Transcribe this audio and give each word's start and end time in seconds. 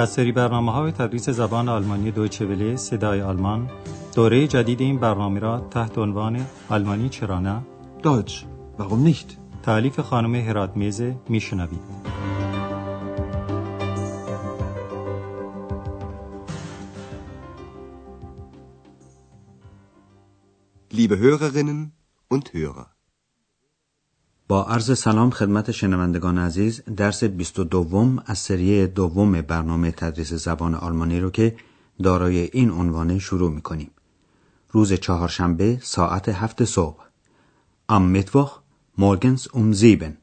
از 0.00 0.10
سری 0.12 0.32
برنامه 0.32 0.72
های 0.72 0.92
تدریس 0.92 1.30
زبان 1.30 1.68
آلمانی 1.68 2.10
دویچه 2.10 2.46
وله 2.46 2.76
صدای 2.76 3.22
آلمان 3.22 3.70
دوره 4.14 4.46
جدید 4.46 4.80
این 4.80 4.98
برنامه 4.98 5.40
را 5.40 5.58
تحت 5.70 5.98
عنوان 5.98 6.46
آلمانی 6.68 7.08
چرا 7.08 7.40
نه 7.40 7.62
Deutsch. 8.02 8.44
Warum 8.78 9.04
nicht? 9.04 9.36
تعلیف 9.62 10.00
خانم 10.00 10.34
هرات 10.34 10.76
میزه 10.76 11.16
میشنوید 11.28 11.80
Liebe 20.92 21.18
Hörerinnen 21.18 21.92
und 22.28 22.52
Hörer. 22.54 22.99
با 24.50 24.64
عرض 24.64 24.98
سلام 24.98 25.30
خدمت 25.30 25.70
شنوندگان 25.70 26.38
عزیز 26.38 26.82
درس 26.96 27.24
22 27.24 28.18
از 28.26 28.38
سری 28.38 28.86
دوم 28.86 29.42
برنامه 29.42 29.90
تدریس 29.90 30.32
زبان 30.32 30.74
آلمانی 30.74 31.20
رو 31.20 31.30
که 31.30 31.56
دارای 32.02 32.38
این 32.38 32.70
عنوان 32.70 33.18
شروع 33.18 33.50
می 33.50 33.60
کنیم. 33.60 33.90
روز 34.70 34.92
چهارشنبه 34.92 35.78
ساعت 35.82 36.28
هفت 36.28 36.64
صبح. 36.64 36.96
ام 37.88 38.02
میتوخ 38.02 38.58
مورگنز 38.98 39.46
ام 39.54 39.72
زیبن. 39.72 40.16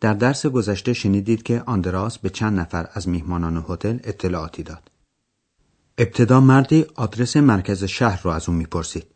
در 0.00 0.14
درس 0.14 0.46
گذشته 0.46 0.92
شنیدید 0.92 1.42
که 1.42 1.62
آندراس 1.66 2.18
به 2.18 2.30
چند 2.30 2.60
نفر 2.60 2.88
از 2.92 3.08
میهمانان 3.08 3.64
هتل 3.68 3.98
اطلاعاتی 4.04 4.62
داد. 4.62 4.90
ابتدا 5.98 6.40
مردی 6.40 6.86
آدرس 6.94 7.36
مرکز 7.36 7.84
شهر 7.84 8.22
رو 8.22 8.30
از 8.30 8.48
اون 8.48 8.58
می‌پرسید. 8.58 9.06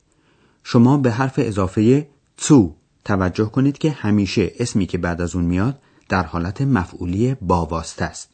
شما 0.65 0.97
به 0.97 1.11
حرف 1.11 1.35
اضافه 1.37 2.09
تو 2.37 2.80
توجه 3.05 3.45
کنید 3.45 3.79
که 3.79 3.91
همیشه 3.91 4.53
اسمی 4.59 4.87
که 4.87 4.99
بعد 4.99 5.21
از 5.21 5.35
اون 5.35 5.45
میاد 5.45 5.83
در 6.09 6.23
حالت 6.23 6.61
مفعولی 6.61 7.35
با 7.35 7.67
واسطه 7.67 8.05
است. 8.05 8.31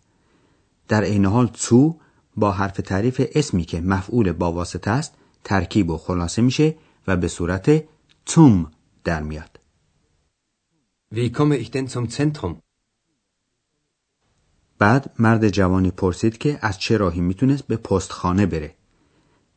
در 0.89 1.05
عین 1.05 1.25
حال 1.25 1.47
تو 1.47 1.97
با 2.37 2.53
حرف 2.53 2.77
تعریف 2.77 3.23
اسمی 3.35 3.65
که 3.65 3.81
مفعول 3.81 4.33
با 4.33 4.53
واسطه 4.53 4.91
است 4.91 5.15
ترکیب 5.45 5.91
و 5.91 5.99
خلاصه 5.99 6.43
میشه 6.43 6.75
و 7.07 7.17
به 7.17 7.29
صورت 7.29 7.85
توم 8.27 8.71
در 9.05 9.23
میاد. 9.23 9.59
Wie 11.15 11.31
komme 11.31 11.57
ich 11.57 11.71
denn 11.71 11.87
zum 11.87 12.09
Zentrum? 12.09 12.55
بعد 14.79 15.11
مرد 15.19 15.49
جوانی 15.49 15.91
پرسید 15.91 16.39
که 16.39 16.59
از 16.62 16.79
چه 16.79 16.97
راهی 16.97 17.21
می‌تونست 17.21 17.67
به 17.67 17.77
پستخانه 17.77 18.47
بره. 18.47 18.75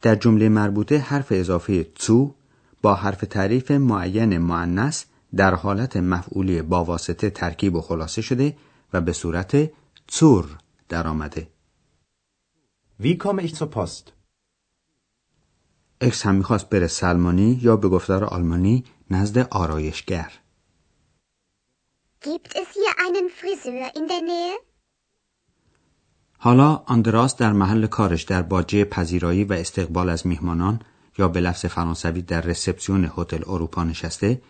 در 0.01 0.15
جمله 0.15 0.49
مربوطه 0.49 0.97
حرف 0.97 1.27
اضافه 1.31 1.83
تو 1.83 2.35
با 2.81 2.95
حرف 2.95 3.21
تعریف 3.21 3.71
معین 3.71 4.37
معنس 4.37 5.05
در 5.35 5.55
حالت 5.55 5.97
مفعولی 5.97 6.61
با 6.61 6.83
واسطه 6.83 7.29
ترکیب 7.29 7.75
و 7.75 7.81
خلاصه 7.81 8.21
شده 8.21 8.57
و 8.93 9.01
به 9.01 9.13
صورت 9.13 9.71
تور 10.07 10.57
در 10.89 11.07
آمده. 11.07 11.47
Wie 13.01 13.17
komme 13.17 13.43
ich 13.43 13.55
zur 13.55 13.69
Post? 13.75 14.11
اکس 16.01 16.25
هم 16.25 16.35
می‌خواست 16.35 16.69
بره 16.69 16.87
سلمانی 16.87 17.59
یا 17.61 17.75
به 17.77 17.89
گفتار 17.89 18.23
آلمانی 18.23 18.83
نزد 19.11 19.37
آرایشگر. 19.37 20.31
Gibt 22.21 22.51
es 22.55 22.67
hier 22.77 22.93
einen 23.05 23.29
Friseur 23.29 23.87
in 23.95 24.07
der 24.07 24.21
Nähe? 24.21 24.69
حالا 26.37 26.83
آندراس 26.85 27.35
در 27.35 27.53
محل 27.53 27.87
کارش 27.87 28.23
در 28.23 28.41
باجه 28.41 28.85
پذیرایی 28.85 29.43
و 29.43 29.53
استقبال 29.53 30.09
از 30.09 30.27
میهمانان 30.27 30.79
یا 31.17 31.27
به 31.27 31.39
لفظ 31.39 31.65
فرانسوی 31.65 32.21
در 32.21 32.41
رسپسیون 32.41 33.11
هتل 33.17 33.43
اروپا 33.47 33.83
نشسته 33.83 34.41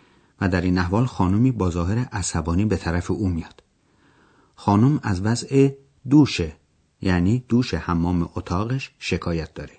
و 0.42 0.50
در 0.50 0.62
این 0.62 0.78
احوال 0.78 1.06
خانمی 1.06 1.52
با 1.52 1.70
ظاهر 1.70 2.00
عصبانی 2.12 2.66
به 2.66 2.78
طرف 2.78 3.12
او 3.12 3.30
میاد. 3.30 3.64
خانم 4.56 5.00
از 5.04 5.22
وضع 5.22 5.70
دوشه 6.10 6.55
یعنی 7.02 7.45
دوش 7.48 7.73
حمام 7.73 8.30
اتاقش 8.36 8.92
شکایت 8.99 9.54
داره 9.54 9.73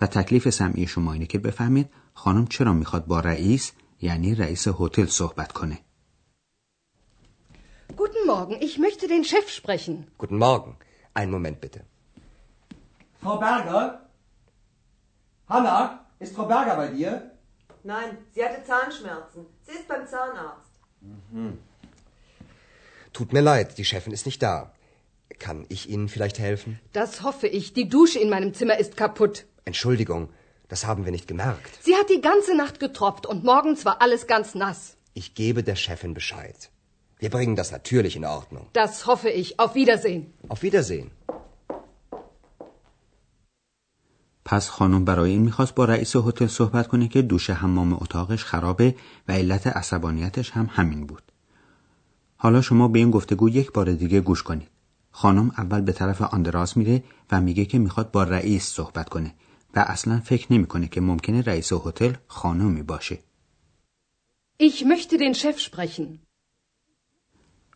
و 0.00 0.06
تکلیف 0.06 0.50
سمعی 0.50 0.86
شما 0.86 1.12
اینه 1.12 1.26
که 1.26 1.38
بفهمید 1.38 1.90
خانم 2.14 2.46
چرا 2.46 2.72
می‌خواد 2.72 3.06
با 3.06 3.20
رئیس 3.20 3.72
یعنی 4.00 4.34
رئیس 4.34 4.68
هتل 4.68 5.06
صحبت 5.06 5.52
کنه. 5.52 5.78
Guten 7.96 8.24
Morgen, 8.26 8.56
ich 8.60 8.78
möchte 8.78 9.08
den 9.08 9.24
Chef 9.24 9.46
sprechen. 9.60 9.94
Guten 10.18 10.38
Morgen. 10.38 10.76
Einen 11.18 11.32
Moment 11.36 11.60
bitte. 11.60 11.80
Frau 13.22 13.36
Berger? 13.38 13.82
Hanna, 15.48 16.06
ist 16.20 16.34
Frau 16.36 16.46
Berger 16.46 16.76
bei 16.76 16.88
dir? 16.88 17.29
Nein, 17.82 18.18
sie 18.32 18.44
hatte 18.44 18.62
Zahnschmerzen. 18.64 19.46
Sie 19.62 19.72
ist 19.72 19.88
beim 19.88 20.06
Zahnarzt. 20.06 20.70
Tut 23.12 23.32
mir 23.32 23.40
leid, 23.40 23.78
die 23.78 23.84
Chefin 23.84 24.12
ist 24.12 24.26
nicht 24.26 24.42
da. 24.42 24.72
Kann 25.38 25.64
ich 25.68 25.88
Ihnen 25.88 26.08
vielleicht 26.08 26.38
helfen? 26.38 26.78
Das 26.92 27.22
hoffe 27.22 27.46
ich. 27.46 27.72
Die 27.72 27.88
Dusche 27.88 28.18
in 28.18 28.28
meinem 28.28 28.52
Zimmer 28.52 28.78
ist 28.78 28.96
kaputt. 28.96 29.46
Entschuldigung, 29.64 30.28
das 30.68 30.86
haben 30.86 31.04
wir 31.06 31.12
nicht 31.12 31.26
gemerkt. 31.26 31.82
Sie 31.82 31.96
hat 31.96 32.10
die 32.10 32.20
ganze 32.20 32.54
Nacht 32.54 32.78
getropft 32.78 33.26
und 33.26 33.42
morgens 33.42 33.84
war 33.86 34.02
alles 34.02 34.26
ganz 34.26 34.54
nass. 34.54 34.96
Ich 35.14 35.34
gebe 35.34 35.62
der 35.62 35.76
Chefin 35.76 36.12
Bescheid. 36.14 36.70
Wir 37.18 37.30
bringen 37.30 37.56
das 37.56 37.70
natürlich 37.70 38.16
in 38.16 38.24
Ordnung. 38.24 38.68
Das 38.74 39.06
hoffe 39.06 39.30
ich. 39.30 39.58
Auf 39.58 39.74
Wiedersehen. 39.74 40.32
Auf 40.48 40.62
Wiedersehen. 40.62 41.10
پس 44.50 44.68
خانم 44.68 45.04
برای 45.04 45.30
این 45.30 45.42
می‌خواست 45.42 45.74
با 45.74 45.84
رئیس 45.84 46.16
هتل 46.16 46.46
صحبت 46.46 46.88
کنه 46.88 47.08
که 47.08 47.22
دوش 47.22 47.50
حمام 47.50 47.92
اتاقش 47.92 48.44
خرابه 48.44 48.94
و 49.28 49.32
علت 49.32 49.66
عصبانیتش 49.66 50.50
هم 50.50 50.68
همین 50.70 51.06
بود. 51.06 51.22
حالا 52.36 52.60
شما 52.60 52.88
به 52.88 52.98
این 52.98 53.10
گفتگو 53.10 53.48
یک 53.48 53.72
بار 53.72 53.92
دیگه 53.92 54.20
گوش 54.20 54.42
کنید. 54.42 54.68
خانم 55.10 55.50
اول 55.58 55.80
به 55.80 55.92
طرف 55.92 56.22
آندراس 56.22 56.76
میره 56.76 57.02
و 57.30 57.40
میگه 57.40 57.64
که 57.64 57.78
می‌خواد 57.78 58.10
با 58.10 58.22
رئیس 58.22 58.64
صحبت 58.64 59.08
کنه 59.08 59.34
و 59.74 59.84
اصلا 59.88 60.20
فکر 60.24 60.52
نمی‌کنه 60.52 60.88
که 60.88 61.00
ممکنه 61.00 61.42
رئیس 61.42 61.72
هتل 61.72 62.12
خانمی 62.26 62.82
باشه. 62.82 63.18
Ich 64.62 64.82
möchte 64.84 65.16
den 65.16 65.34
Chef 65.34 65.58
sprechen. 65.68 66.18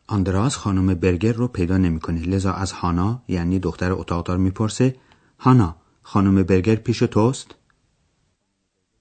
آندراس 0.07 0.57
خانم 0.57 0.95
برگر 0.95 1.33
رو 1.33 1.49
پیدا 1.49 1.79
نمی‌کنه 1.79 2.21
لذا 2.21 2.53
از 2.53 2.73
هانا 2.73 3.23
یعنی 3.29 3.59
دختر 3.59 3.93
اتاقدار 3.93 4.37
می‌پرسه 4.37 4.97
هانا 5.39 5.84
خانم 6.07 6.43
برگر 6.43 6.75
پیش 6.75 6.99
توست؟ 6.99 7.55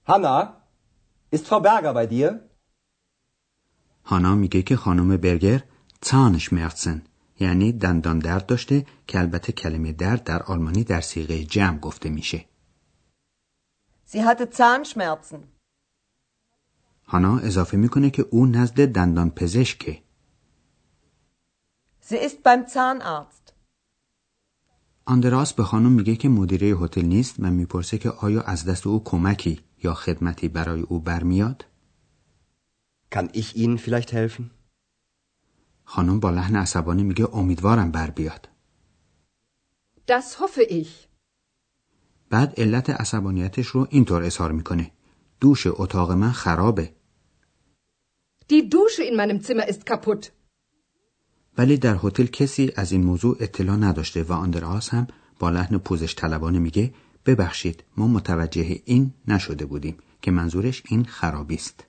Hanna, 0.08 0.62
ist 1.30 1.46
Frau 1.46 1.60
Berger 1.60 1.92
bei 1.94 2.06
dir? 2.06 2.40
هانا 4.04 4.34
میگه 4.34 4.62
که 4.62 4.76
خانم 4.76 5.16
برگر 5.16 5.64
Zahnschmerzen 6.04 7.00
یعنی 7.40 7.72
دندان 7.72 8.18
درد 8.18 8.46
داشته 8.46 8.86
که 9.06 9.18
البته 9.18 9.52
کلمه 9.52 9.92
درد 9.92 10.24
در 10.24 10.42
آلمانی 10.42 10.84
در 10.84 11.00
صیغه 11.00 11.44
جمع 11.44 11.78
گفته 11.78 12.08
میشه. 12.08 12.44
Sie 14.06 14.18
hatte 14.18 14.46
Zahnschmerzen. 14.56 15.38
هانا 17.06 17.38
اضافه 17.38 17.76
می‌کنه 17.76 18.10
که 18.10 18.22
او 18.30 18.46
نزد 18.46 18.86
دندان 18.86 19.30
پزشکه. 19.30 20.02
Sie 22.08 22.16
ist 22.16 22.42
beim 22.42 22.66
Zahnarzt. 22.66 23.53
آندراس 25.06 25.52
به 25.52 25.64
خانم 25.64 25.92
میگه 25.92 26.16
که 26.16 26.28
مدیره 26.28 26.66
هتل 26.66 27.04
نیست 27.04 27.34
و 27.38 27.50
می‌پرسه 27.50 27.98
که 27.98 28.10
آیا 28.10 28.42
از 28.42 28.64
دست 28.64 28.86
او 28.86 29.04
کمکی 29.04 29.60
یا 29.82 29.94
خدمتی 29.94 30.48
برای 30.48 30.80
او 30.80 31.00
برمیاد؟ 31.00 31.64
Kann 33.14 33.28
ich 33.32 33.56
Ihnen 33.56 33.78
vielleicht 33.78 34.12
helfen? 34.12 34.50
خانم 35.84 36.20
با 36.20 36.30
لحن 36.30 36.56
عصبانی 36.56 37.02
میگه 37.02 37.34
امیدوارم 37.34 37.90
بر 37.90 38.10
بیاد. 38.10 38.48
Das 40.10 40.38
hoffe 40.40 40.62
ich. 40.70 40.88
بعد 42.30 42.60
علت 42.60 42.90
عصبانیتش 42.90 43.66
رو 43.66 43.86
اینطور 43.90 44.22
اظهار 44.22 44.52
می‌کنه. 44.52 44.90
دوش 45.40 45.66
اتاق 45.66 46.12
من 46.12 46.32
خرابه. 46.32 46.94
Die 48.52 48.68
Dusche 48.68 49.02
in 49.02 49.16
meinem 49.16 49.40
Zimmer 49.40 49.68
ist 49.68 49.86
kaputt. 49.86 50.43
ولی 51.58 51.76
در 51.76 51.98
هتل 52.02 52.26
کسی 52.26 52.72
از 52.76 52.92
این 52.92 53.04
موضوع 53.04 53.36
اطلاع 53.40 53.76
نداشته 53.76 54.22
و 54.22 54.32
آندراس 54.32 54.88
هم 54.88 55.06
با 55.38 55.50
لحن 55.50 55.78
پوزش 55.78 56.14
طلبانه 56.14 56.58
میگه 56.58 56.94
ببخشید 57.26 57.84
ما 57.96 58.06
متوجه 58.06 58.82
این 58.84 59.14
نشده 59.28 59.66
بودیم 59.66 59.96
که 60.22 60.30
منظورش 60.30 60.82
این 60.88 61.04
خرابی 61.04 61.54
است. 61.54 61.84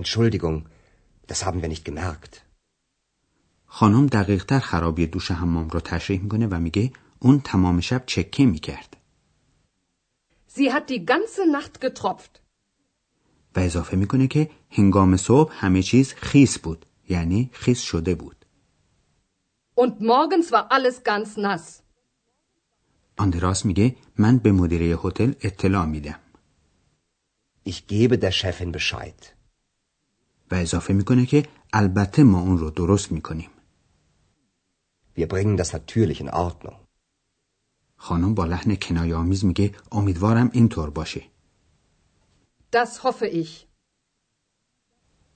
Entschuldigung, 0.00 0.56
das 1.28 1.44
haben 1.44 1.62
wir 1.62 1.68
nicht 1.68 1.84
gemerkt. 1.84 2.40
خانم 3.66 4.06
دقیقتر 4.06 4.58
خرابی 4.58 5.06
دوش 5.06 5.30
حمام 5.30 5.68
رو 5.68 5.80
تشریح 5.80 6.22
می‌کنه 6.22 6.46
و 6.46 6.60
میگه 6.60 6.92
اون 7.18 7.40
تمام 7.40 7.80
شب 7.80 8.02
چکه 8.06 8.46
می‌کرد 8.46 8.96
Sie 10.56 10.70
hat 10.70 10.88
die 10.90 11.04
ganze 11.04 11.42
Nacht 11.56 11.80
getropft. 11.84 12.40
و 13.56 13.60
اضافه 13.60 13.96
می‌کنه 13.96 14.26
که 14.26 14.50
هنگام 14.70 15.16
صبح 15.16 15.52
همه 15.56 15.82
چیز 15.82 16.14
خیس 16.14 16.58
بود 16.58 16.86
یعنی 17.08 17.50
خیس 17.52 17.80
شده 17.80 18.14
بود 18.14 18.44
Und 19.76 20.00
morgens 20.00 20.50
war 20.52 20.64
alles 20.70 21.02
ganz 21.04 21.36
nass. 21.36 21.82
آندراس 23.16 23.66
میگه 23.66 23.96
من 24.18 24.38
به 24.38 24.52
مدیره 24.52 24.98
هتل 25.04 25.32
اطلاع 25.40 25.86
میدم 25.86 26.18
Ich 27.68 27.86
gebe 27.86 28.16
der 28.16 28.32
Chefin 28.32 28.72
Bescheid. 28.72 29.26
و 30.50 30.54
اضافه 30.54 30.94
می‌کنه 30.94 31.26
که 31.26 31.46
البته 31.72 32.22
ما 32.22 32.40
اون 32.40 32.58
رو 32.58 32.70
درست 32.70 33.12
می‌کنیم 33.12 33.50
Wir 35.18 35.26
bringen 35.26 35.64
das 35.64 35.72
natürlich 35.72 36.20
in 36.20 36.28
Ordnung. 36.28 36.76
خانم 37.96 38.34
با 38.34 38.44
لحن 38.44 38.76
کنایه‌آمیز 38.76 39.44
میگه 39.44 39.72
امیدوارم 39.92 40.50
اینطور 40.52 40.90
باشه. 40.90 41.22
Das 42.76 42.98
hoffe 43.02 43.26
ich. 43.44 43.67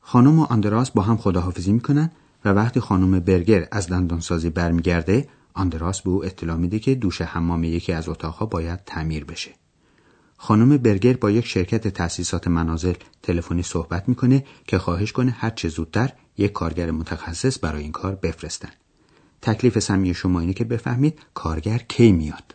خانم 0.05 0.39
و 0.39 0.43
آندراس 0.43 0.91
با 0.91 1.03
هم 1.03 1.17
خداحافظی 1.17 1.73
می‌کنن 1.73 2.11
و 2.45 2.49
وقتی 2.49 2.81
خانم 2.81 3.21
برگر 3.21 3.69
از 3.71 3.89
دندانسازی 3.89 4.51
برمیگرده 4.51 5.29
آندراس 5.55 6.03
به 6.03 6.11
او 6.11 6.25
اطلاع 6.25 6.57
میده 6.57 6.79
که 6.79 6.95
دوش 6.95 7.21
حمام 7.21 7.65
یکی 7.65 7.93
از 7.93 8.09
اتاقها 8.09 8.47
باید 8.47 8.81
تعمیر 8.87 9.25
بشه. 9.25 9.51
خانم 10.37 10.77
برگر 10.77 11.13
با 11.13 11.31
یک 11.31 11.47
شرکت 11.47 11.89
تأسیسات 11.89 12.49
منازل 12.49 12.95
تلفنی 13.23 13.63
صحبت 13.63 14.09
می‌کنه 14.09 14.45
که 14.67 14.79
خواهش 14.79 15.13
کنه 15.13 15.31
هر 15.31 15.51
چه 15.51 15.69
زودتر 15.69 16.13
یک 16.39 16.53
کارگر 16.53 16.91
متخصص 16.91 17.59
برای 17.63 17.83
این 17.83 17.93
کار 17.93 18.15
بفرستن. 18.15 18.71
تکلیف 19.43 19.79
سمی 19.79 20.15
شما 20.15 20.41
اینه 20.41 20.53
که 20.53 20.65
بفهمید 20.65 21.19
کارگر 21.35 21.79
کی 21.79 22.13
میاد. 22.13 22.55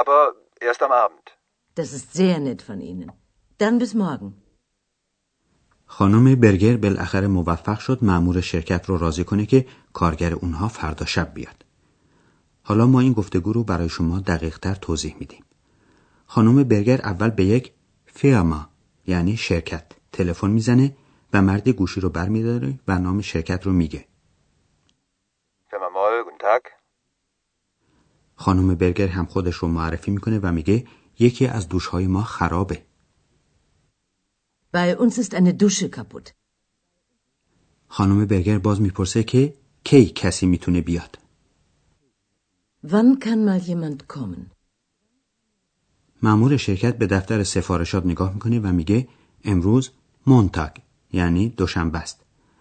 Aber 0.00 0.18
erst 0.68 0.82
am 0.82 0.92
Abend. 1.04 1.24
Das 1.80 1.92
ist 1.92 2.08
sehr 2.20 2.38
nett 2.46 2.62
von 2.68 2.78
Ihnen. 2.80 3.08
Dann 3.58 3.78
bis 3.78 3.94
morgen. 3.94 4.42
خانم 5.86 6.34
برگر 6.40 6.76
بالاخره 6.76 7.26
موفق 7.26 7.78
شد 7.78 8.04
مأمور 8.04 8.40
شرکت 8.40 8.86
رو 8.86 8.98
راضی 8.98 9.24
کنه 9.24 9.46
که 9.46 9.66
کارگر 9.92 10.34
اونها 10.34 10.68
فردا 10.68 11.06
شب 11.06 11.34
بیاد. 11.34 11.64
حالا 12.62 12.86
ما 12.86 13.00
این 13.00 13.12
گفتگو 13.12 13.52
رو 13.52 13.64
برای 13.64 13.88
شما 13.88 14.20
دقیق 14.20 14.58
تر 14.58 14.74
توضیح 14.74 15.16
میدیم. 15.18 15.44
خانم 16.26 16.64
برگر 16.64 17.00
اول 17.00 17.30
به 17.30 17.44
یک 17.44 17.72
فیرما 18.06 18.68
یعنی 19.06 19.36
شرکت 19.36 19.86
تلفن 20.12 20.50
می‌زنه 20.50 20.96
و 21.32 21.42
مرد 21.42 21.68
گوشی 21.68 22.00
رو 22.00 22.08
برمیداره 22.08 22.78
و 22.88 22.98
نام 22.98 23.20
شرکت 23.20 23.66
رو 23.66 23.72
میگه. 23.72 24.04
Firma 25.70 25.88
Moll, 25.96 26.24
guten 26.26 26.40
Tag. 26.46 26.62
خانم 28.44 28.74
برگر 28.74 29.08
هم 29.08 29.26
خودش 29.26 29.54
رو 29.54 29.68
معرفی 29.68 30.10
می‌کنه 30.10 30.38
و 30.38 30.52
میگه 30.52 30.86
یکی 31.18 31.46
از 31.46 31.68
دوشهای 31.68 32.06
ما 32.06 32.22
خرابه. 32.22 32.82
Bei 34.74 34.96
uns 35.02 35.14
ist 35.18 35.32
eine 35.34 35.52
Dusche 35.62 35.88
kaputt. 35.96 36.32
خانم 37.88 38.26
برگر 38.26 38.58
باز 38.58 38.80
می‌پرسه 38.80 39.22
که 39.22 39.54
کی 39.84 40.06
کسی 40.06 40.46
می‌تونه 40.46 40.80
بیاد. 40.80 41.18
Wann 42.86 43.18
kann 43.24 43.40
mal 43.48 43.60
jemand 43.68 44.16
kommen? 44.16 44.50
مأمور 46.22 46.56
شرکت 46.56 46.98
به 46.98 47.06
دفتر 47.06 47.44
سفارشات 47.44 48.06
نگاه 48.06 48.32
می‌کنه 48.32 48.60
و 48.60 48.72
میگه 48.72 49.08
امروز 49.44 49.90
مونتاگ 50.26 50.72
یعنی 51.12 51.48
دوشنبه 51.48 51.98
است. 51.98 52.20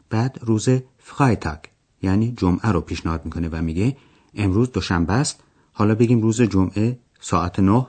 بعد 0.09 0.39
روز 0.41 0.69
فرایتاگ 0.97 1.59
یعنی 2.01 2.31
جمعه 2.37 2.71
رو 2.71 2.81
پیشنهاد 2.81 3.25
می‌کنه 3.25 3.49
و 3.49 3.61
میگه 3.61 3.97
امروز 4.33 4.71
دوشنبه 4.71 5.13
است 5.13 5.43
حالا 5.73 5.95
بگیم 5.95 6.21
روز 6.21 6.41
جمعه 6.41 6.99
ساعت 7.19 7.59
نه 7.59 7.87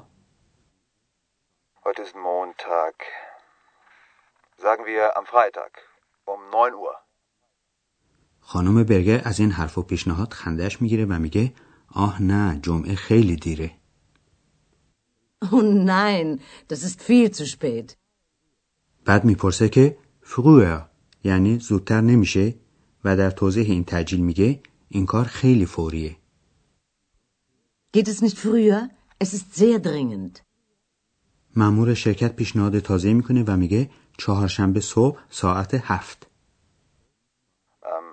Heute 1.84 2.02
ist 2.02 2.14
Montag. 2.14 2.94
Sagen 4.66 4.84
wir 4.90 5.02
am 5.18 5.26
Freitag 5.26 5.72
um 6.32 6.40
9 6.50 6.74
Uhr. 6.74 6.94
خانم 8.40 8.84
برگر 8.84 9.20
از 9.24 9.40
این 9.40 9.50
حرف 9.50 9.78
و 9.78 9.82
پیشنهاد 9.82 10.32
خندهش 10.32 10.82
می‌گیره 10.82 11.04
و 11.04 11.18
میگه 11.18 11.52
آه 11.94 12.22
نه 12.22 12.60
جمعه 12.62 12.94
خیلی 12.94 13.36
دیره 13.36 13.70
Oh 15.44 15.62
nein, 15.62 16.40
das 16.68 16.82
ist 16.84 17.00
viel 17.02 17.30
zu 17.32 17.46
spät. 17.46 17.96
بعد 19.04 19.24
می‌پرسه 19.24 19.68
که 19.68 19.98
früher 20.24 20.80
یعنی 21.24 21.58
زودتر 21.58 22.00
نمیشه 22.00 22.54
و 23.04 23.16
در 23.16 23.30
توضیح 23.30 23.70
این 23.70 23.84
تجیل 23.84 24.20
میگه 24.20 24.60
این 24.88 25.06
کار 25.06 25.24
خیلی 25.24 25.66
فوریه 25.66 26.16
Geht 27.96 28.08
es 28.08 28.22
nicht 28.22 28.38
früher? 28.38 28.78
Es 29.18 29.34
ist 29.34 29.54
sehr 29.54 29.78
dringend. 29.78 30.42
مأمور 31.56 31.94
شرکت 31.94 32.36
پیشنهاد 32.36 32.78
تازه 32.78 33.12
می‌کنه 33.12 33.44
و 33.46 33.56
میگه 33.56 33.90
چهارشنبه 34.18 34.80
صبح 34.80 35.18
ساعت 35.30 35.74
هفت 35.74 36.26
Am 37.82 38.06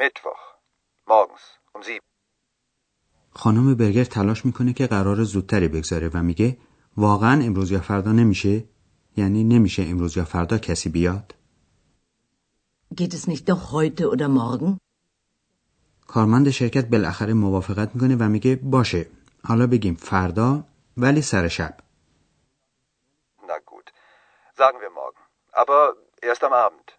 Mittwoch. 0.00 0.44
Morgens 1.06 1.44
um 1.74 1.82
7. 1.82 2.00
خانم 3.30 3.74
برگر 3.74 4.04
تلاش 4.04 4.44
می‌کنه 4.44 4.72
که 4.72 4.86
قرار 4.86 5.24
زودتری 5.24 5.68
بگذاره 5.68 6.10
و 6.14 6.22
میگه 6.22 6.58
واقعا 6.96 7.44
امروز 7.44 7.70
یا 7.70 7.80
فردا 7.80 8.12
نمیشه 8.12 8.64
یعنی 9.16 9.44
نمیشه 9.44 9.82
امروز 9.82 10.16
یا 10.16 10.24
فردا 10.24 10.58
کسی 10.58 10.88
بیاد 10.88 11.34
Geht 12.94 13.14
es 13.14 13.26
nicht 13.26 13.48
doch 13.48 13.72
heute 13.72 14.10
oder 14.10 14.28
morgen? 14.28 14.78
کارمند 16.14 16.50
شرکت 16.50 16.86
بالاخره 16.88 17.34
موافقت 17.34 17.94
می‌کنه 17.94 18.16
و 18.16 18.28
میگه 18.28 18.56
باشه 18.56 19.06
حالا 19.44 19.66
بگیم 19.66 19.94
فردا 19.94 20.64
ولی 20.96 21.22
سر 21.22 21.48
شب 21.48 21.76
Na 23.48 23.58
gut. 23.70 23.86
Sagen 24.60 24.78
wir 24.82 24.90
morgen. 25.00 25.22
Aber 25.62 25.78
erst 26.22 26.42
am 26.42 26.52
Abend. 26.52 26.92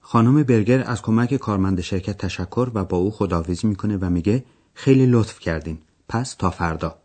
خانم 0.00 0.42
برگر 0.42 0.84
از 0.86 1.02
کمک 1.02 1.34
کارمند 1.34 1.80
شرکت 1.80 2.18
تشکر 2.18 2.70
و 2.74 2.84
با 2.84 2.96
او 2.96 3.10
خداحافظی 3.10 3.66
می‌کنه 3.66 3.96
و 3.96 4.10
میگه 4.10 4.44
خیلی 4.74 5.06
لطف 5.06 5.38
کردین 5.38 5.82
پس 6.08 6.34
تا 6.34 6.50
فردا 6.50 6.98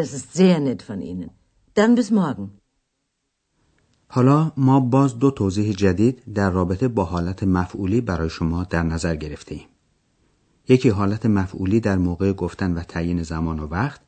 Das 0.00 0.12
ist 0.12 0.32
sehr 0.34 0.60
nett 0.60 0.82
von 0.82 1.00
Ihnen. 1.00 1.30
Dann 1.76 1.94
bis 1.94 2.10
morgen. 2.10 2.63
حالا 4.08 4.52
ما 4.56 4.80
باز 4.80 5.18
دو 5.18 5.30
توضیح 5.30 5.72
جدید 5.72 6.22
در 6.34 6.50
رابطه 6.50 6.88
با 6.88 7.04
حالت 7.04 7.42
مفعولی 7.42 8.00
برای 8.00 8.30
شما 8.30 8.64
در 8.64 8.82
نظر 8.82 9.16
گرفته 9.16 9.54
ایم. 9.54 9.66
یکی 10.68 10.88
حالت 10.88 11.26
مفعولی 11.26 11.80
در 11.80 11.98
موقع 11.98 12.32
گفتن 12.32 12.74
و 12.74 12.82
تعیین 12.82 13.22
زمان 13.22 13.60
و 13.60 13.66
وقت 13.66 14.00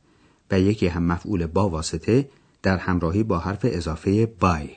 و 0.51 0.59
یکی 0.59 0.87
هم 0.87 1.03
مفعول 1.03 1.47
با 1.47 1.69
واسطه 1.69 2.29
در 2.63 2.77
همراهی 2.77 3.23
با 3.23 3.39
حرف 3.39 3.59
اضافه 3.63 4.25
بای. 4.25 4.69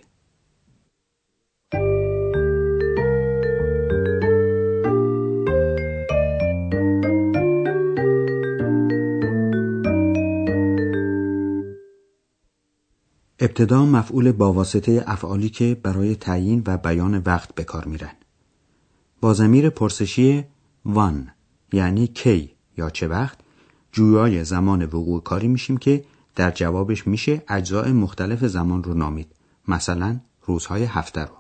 ابتدا 13.42 13.87
مفعول 13.87 14.32
با 14.32 14.52
واسطه 14.52 15.04
افعالی 15.06 15.49
که 15.49 15.80
برای 15.82 16.16
تعیین 16.16 16.62
و 16.66 16.76
بیان 16.78 17.23
وقت 17.26 17.54
به 17.54 17.64
کار 17.64 17.85
میرن. 17.85 18.12
با 19.20 19.35
ضمیر 19.35 19.70
پرسشی 19.70 20.44
وان 20.85 21.30
یعنی 21.73 22.06
کی 22.06 22.50
یا 22.76 22.90
چه 22.90 23.09
وقت 23.09 23.38
جویای 23.92 24.44
زمان 24.44 24.85
وقوع 24.85 25.23
کاری 25.23 25.49
میشیم 25.49 25.76
که 25.76 26.04
در 26.37 26.50
جوابش 26.50 27.06
میشه 27.06 27.42
اجزاء 27.49 27.88
مختلف 27.88 28.44
زمان 28.44 28.82
رو 28.82 28.94
نامید. 28.94 29.32
مثلا 29.68 30.20
روزهای 30.42 30.85
هفته 30.85 31.20
رو. 31.20 31.35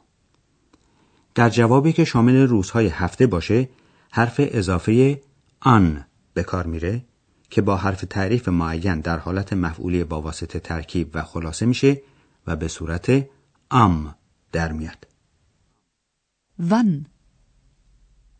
در 1.34 1.50
جوابی 1.50 1.92
که 1.92 2.04
شامل 2.04 2.36
روزهای 2.36 2.86
هفته 2.86 3.26
باشه 3.26 3.68
حرف 4.10 4.34
اضافه 4.38 5.20
آن 5.60 6.04
به 6.34 6.42
کار 6.42 6.66
میره. 6.66 7.04
که 7.50 7.62
با 7.62 7.76
حرف 7.76 8.04
تعریف 8.10 8.48
معین 8.48 9.00
در 9.00 9.18
حالت 9.18 9.52
مفعولی 9.52 10.04
با 10.04 10.22
واسطه 10.22 10.60
ترکیب 10.60 11.10
و 11.14 11.22
خلاصه 11.22 11.66
میشه 11.66 12.02
و 12.46 12.56
به 12.56 12.68
صورت 12.68 13.26
ام 13.70 14.14
در 14.52 14.72
میاد 14.72 15.06
Wann? 16.70 17.08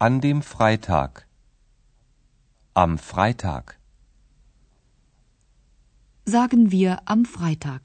An 0.06 0.20
dem 0.20 0.42
Freitag. 0.42 1.12
Am 2.74 2.98
Freitag. 2.98 3.64
Sagen 6.26 6.70
wir 6.72 6.92
am 7.06 7.24
Freitag. 7.24 7.84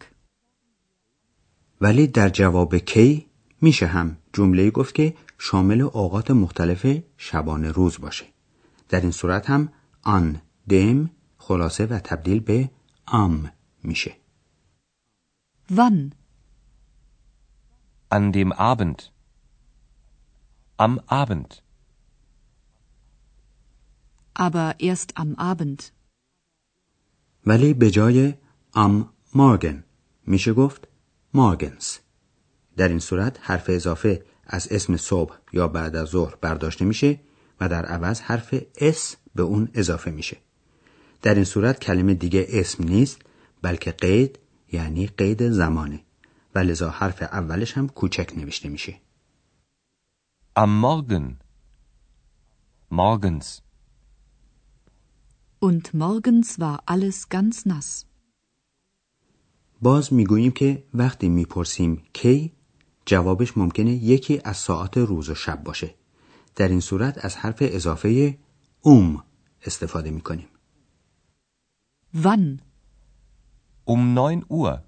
ولی 1.81 2.07
در 2.07 2.29
جواب 2.29 2.75
کی 2.77 3.25
میشه 3.61 3.85
هم 3.85 4.17
جمله 4.33 4.69
گفت 4.69 4.95
که 4.95 5.15
شامل 5.39 5.81
اوقات 5.81 6.31
مختلف 6.31 6.97
شبانه 7.17 7.71
روز 7.71 7.99
باشه 7.99 8.25
در 8.89 9.01
این 9.01 9.11
صورت 9.11 9.49
هم 9.49 9.69
آن 10.03 10.41
دم 10.69 11.09
خلاصه 11.37 11.85
و 11.85 11.99
تبدیل 11.99 12.39
به 12.39 12.69
ام 13.07 13.51
میشه 13.83 14.15
Wann? 15.69 16.13
An 18.11 18.31
dem 18.31 18.51
Abend. 18.53 18.99
Am 20.77 20.99
Abend. 21.07 21.63
Aber 24.33 24.75
erst 24.79 25.17
am 25.17 25.35
Abend. 25.37 25.91
ولی 27.45 27.73
به 27.73 27.91
جای 27.91 28.33
ام 28.75 29.09
مارگن 29.33 29.83
میشه 30.27 30.53
گفت 30.53 30.87
مارگنز 31.33 31.97
در 32.77 32.87
این 32.87 32.99
صورت 32.99 33.39
حرف 33.41 33.65
اضافه 33.69 34.25
از 34.43 34.67
اسم 34.71 34.97
صبح 34.97 35.37
یا 35.53 35.67
بعد 35.67 35.95
از 35.95 36.07
ظهر 36.07 36.35
برداشته 36.35 36.85
میشه 36.85 37.19
و 37.59 37.69
در 37.69 37.85
عوض 37.85 38.21
حرف 38.21 38.55
اس 38.77 39.15
به 39.35 39.43
اون 39.43 39.69
اضافه 39.73 40.11
میشه 40.11 40.37
در 41.25 41.35
این 41.35 41.43
صورت 41.43 41.79
کلمه 41.79 42.13
دیگه 42.13 42.45
اسم 42.49 42.83
نیست 42.83 43.21
بلکه 43.61 43.91
قید 43.91 44.39
یعنی 44.71 45.07
قید 45.07 45.49
زمانه 45.49 45.99
و 46.55 46.59
لذا 46.59 46.89
حرف 46.89 47.21
اولش 47.21 47.77
هم 47.77 47.87
کوچک 47.87 48.33
نوشته 48.37 48.69
میشه 48.69 49.01
Am 50.63 50.71
Morgen. 50.85 51.25
Morgens. 52.99 53.47
Und 55.67 55.85
morgens 56.03 56.49
war 56.59 56.77
alles 56.93 57.29
ganz 57.29 57.65
nass. 57.65 58.05
باز 59.81 60.13
می‌گوییم 60.13 60.51
که 60.51 60.83
وقتی 60.93 61.29
می‌پرسیم 61.29 62.03
کی 62.13 62.51
جوابش 63.05 63.57
ممکنه 63.57 63.91
یکی 63.91 64.41
از 64.43 64.57
ساعات 64.57 64.97
روز 64.97 65.29
و 65.29 65.35
شب 65.35 65.63
باشه 65.63 65.95
در 66.55 66.67
این 66.67 66.79
صورت 66.79 67.25
از 67.25 67.35
حرف 67.35 67.57
اضافه 67.61 68.37
اوم 68.81 69.23
استفاده 69.65 70.11
می‌کنیم 70.11 70.47
Wann? 72.23 72.61
Um 73.83 74.13
9 74.13 74.45
Uhr. 74.47 74.83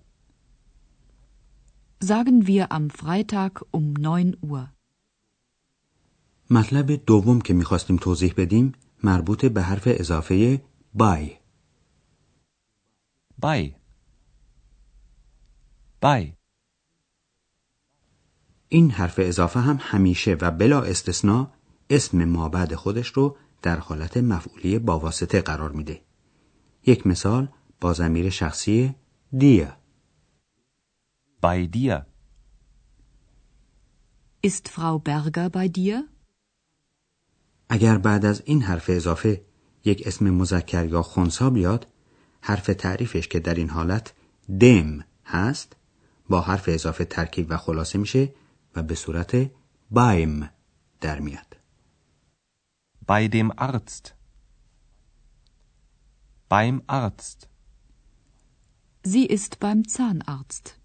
Sagen 1.99 2.47
wir 2.47 2.71
am 2.71 2.89
Freitag 2.89 3.65
um 3.71 3.93
9 3.93 4.37
Uhr. 4.41 4.69
مطلب 6.49 7.05
دوم 7.05 7.41
که 7.41 7.53
می‌خواستیم 7.53 7.97
توضیح 7.97 8.33
بدیم 8.37 8.71
مربوط 9.03 9.45
به 9.45 9.61
حرف 9.61 9.83
اضافه 9.85 10.61
بای 10.93 11.37
Bei. 13.41 13.75
Bei. 16.01 16.33
این 18.69 18.91
حرف 18.91 19.19
اضافه 19.19 19.59
هم 19.59 19.77
همیشه 19.81 20.37
و 20.41 20.51
بلا 20.51 20.81
استثنا 20.81 21.51
اسم 21.89 22.25
ما 22.25 22.49
بعد 22.49 22.75
خودش 22.75 23.07
رو 23.07 23.37
در 23.61 23.79
حالت 23.79 24.17
مفعولی 24.17 24.79
با 24.79 24.99
واسطه 24.99 25.41
قرار 25.41 25.71
میده 25.71 26.06
یک 26.87 27.07
مثال 27.07 27.47
با 27.81 27.93
ضمیر 27.93 28.29
شخصی 28.29 28.95
دیا 29.37 29.77
Bei 31.41 31.67
dir. 31.67 32.05
Ist 34.41 34.69
Frau 34.69 34.95
Berger 34.99 35.49
bei 35.49 35.67
dir? 35.67 36.03
اگر 37.69 37.97
بعد 37.97 38.25
از 38.25 38.41
این 38.45 38.61
حرف 38.61 38.89
اضافه 38.89 39.45
یک 39.85 40.03
اسم 40.07 40.29
مذکر 40.29 40.85
یا 40.85 41.01
خونسا 41.01 41.49
بیاد 41.49 41.87
حرف 42.41 42.65
تعریفش 42.65 43.27
که 43.27 43.39
در 43.39 43.53
این 43.53 43.69
حالت 43.69 44.13
دم 44.59 45.05
هست 45.25 45.75
با 46.29 46.41
حرف 46.41 46.69
اضافه 46.69 47.05
ترکیب 47.05 47.47
و 47.49 47.57
خلاصه 47.57 47.99
میشه 47.99 48.33
و 48.75 48.83
به 48.83 48.95
صورت 48.95 49.51
بایم 49.91 50.49
در 51.01 51.19
میاد 51.19 51.57
Bei 53.09 53.27
dem 53.29 53.51
Arzt. 53.57 54.16
Beim 56.49 56.81
Arzt. 56.87 57.49
Sie 59.03 59.25
ist 59.25 59.59
beim 59.59 59.83
Zahnarzt. 59.85 60.75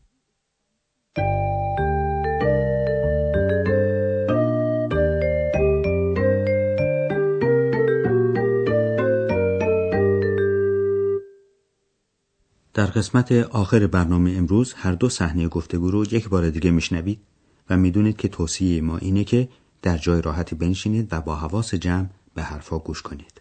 در 12.74 12.86
قسمت 12.86 13.32
آخر 13.32 13.86
برنامه 13.86 14.30
امروز 14.30 14.74
هر 14.74 14.92
دو 14.92 15.08
صحنه 15.08 15.48
گفتگو 15.48 15.90
رو 15.90 16.04
یک 16.04 16.28
بار 16.28 16.50
دیگه 16.50 16.70
میشنوید 16.70 17.20
و 17.70 17.76
می‌دونید 17.76 18.16
که 18.16 18.28
توصیه 18.28 18.80
ما 18.80 18.98
اینه 18.98 19.24
که 19.24 19.48
در 19.82 19.98
جای 19.98 20.22
راحتی 20.22 20.54
بنشینید 20.54 21.08
و 21.12 21.20
با 21.20 21.36
حواس 21.36 21.74
جمع 21.74 22.06
به 22.34 22.42
حرفا 22.42 22.78
گوش 22.78 23.02
کنید. 23.02 23.40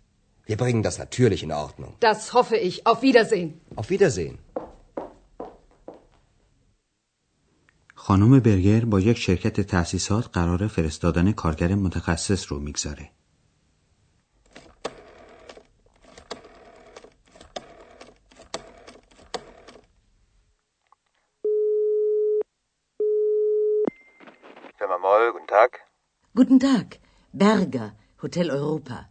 Wir 0.51 0.57
bringen 0.57 0.83
das 0.83 0.97
natürlich 1.03 1.41
in 1.47 1.51
Ordnung. 1.65 1.91
Das 2.01 2.33
hoffe 2.33 2.57
ich. 2.67 2.85
Auf 2.85 3.01
Wiedersehen. 3.07 3.49
Auf 3.81 3.89
Wiedersehen. 3.89 4.37
خانم 7.95 8.39
برگر 8.39 8.85
با 8.85 8.99
یک 8.99 9.17
شرکت 9.17 9.61
تأسیسات 9.61 10.29
قرار 10.33 10.67
فرستادن 10.67 11.31
کارگر 11.31 11.75
متخصص 11.75 12.51
رو 12.51 12.59
می‌گذاره. 12.59 13.09
Firma 24.79 24.97
Moll, 24.97 25.31
guten 25.35 25.47
Tag. 25.47 25.71
Guten 26.35 26.59
Tag, 26.59 26.87
Berger, 27.33 27.89
Hotel 28.23 28.51
Europa. 28.51 29.10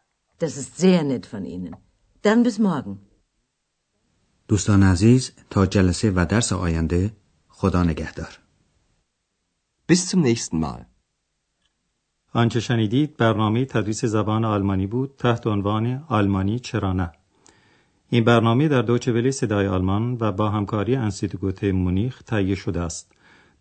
Das 0.43 0.53
ist 0.61 0.73
sehr 0.85 1.01
nett 1.11 1.25
von 1.33 1.43
Ihnen. 1.45 1.75
Dann 2.25 2.43
bis 2.43 2.57
morgen. 2.59 2.99
دوستان 4.47 4.83
عزیز 4.83 5.31
تا 5.49 5.65
جلسه 5.65 6.11
و 6.11 6.25
درس 6.29 6.53
آینده 6.53 7.11
خدا 7.47 7.83
نگهدار. 7.83 8.39
Bis 9.91 10.07
zum 10.09 10.21
nächsten 10.21 10.59
Mal. 10.59 10.85
آنچه 12.33 12.59
شنیدید 12.59 13.17
برنامه 13.17 13.65
تدریس 13.65 14.05
زبان 14.05 14.45
آلمانی 14.45 14.87
بود 14.87 15.15
تحت 15.17 15.47
عنوان 15.47 16.03
آلمانی 16.07 16.59
چرا 16.59 16.93
نه 16.93 17.11
این 18.09 18.23
برنامه 18.23 18.67
در 18.67 18.81
دوچه 18.81 19.11
ولی 19.11 19.31
صدای 19.31 19.67
آلمان 19.67 20.17
و 20.19 20.31
با 20.31 20.49
همکاری 20.49 20.95
انستیتوت 20.95 21.63
مونیخ 21.63 22.23
تهیه 22.23 22.55
شده 22.55 22.81
است 22.81 23.11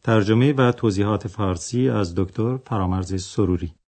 ترجمه 0.03 0.53
و 0.53 0.73
توضیحات 0.73 1.29
فارسی 1.29 1.89
از 1.89 2.15
دکتر 2.15 2.57
فرامرز 2.57 3.23
سروری 3.25 3.75